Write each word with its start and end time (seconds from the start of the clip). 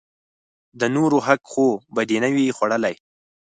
د 0.79 0.81
نورو 0.95 1.17
حق 1.27 1.41
خو 1.51 1.67
به 1.93 2.01
دې 2.09 2.17
نه 2.23 2.29
وي 2.35 2.55
خوړلئ! 2.57 2.95